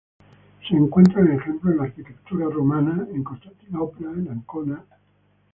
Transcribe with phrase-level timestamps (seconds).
[0.67, 4.83] Se encuentran ejemplos en la arquitectura romana, en Constantinopla, Ancona...